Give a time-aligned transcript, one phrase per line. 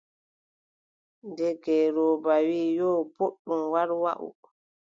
[1.27, 4.29] Nde ngeelooba wii:«yo, booɗɗum war waʼu.».